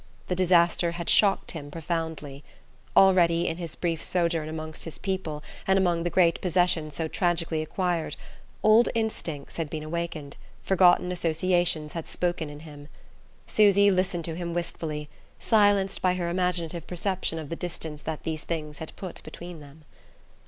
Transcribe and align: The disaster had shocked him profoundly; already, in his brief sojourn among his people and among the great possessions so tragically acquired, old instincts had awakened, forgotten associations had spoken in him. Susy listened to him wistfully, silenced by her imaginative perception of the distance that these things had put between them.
The 0.29 0.35
disaster 0.35 0.93
had 0.93 1.11
shocked 1.11 1.51
him 1.51 1.69
profoundly; 1.69 2.43
already, 2.97 3.47
in 3.47 3.57
his 3.57 3.75
brief 3.75 4.01
sojourn 4.01 4.49
among 4.49 4.73
his 4.81 4.97
people 4.97 5.43
and 5.67 5.77
among 5.77 6.01
the 6.01 6.09
great 6.09 6.41
possessions 6.41 6.95
so 6.95 7.07
tragically 7.07 7.61
acquired, 7.61 8.15
old 8.63 8.89
instincts 8.95 9.57
had 9.57 9.71
awakened, 9.71 10.37
forgotten 10.63 11.11
associations 11.11 11.93
had 11.93 12.07
spoken 12.07 12.49
in 12.49 12.61
him. 12.61 12.87
Susy 13.45 13.91
listened 13.91 14.25
to 14.25 14.33
him 14.35 14.55
wistfully, 14.55 15.07
silenced 15.39 16.01
by 16.01 16.15
her 16.15 16.29
imaginative 16.29 16.87
perception 16.87 17.37
of 17.37 17.49
the 17.49 17.55
distance 17.55 18.01
that 18.01 18.23
these 18.23 18.41
things 18.43 18.79
had 18.79 18.95
put 18.95 19.21
between 19.21 19.59
them. 19.59 19.83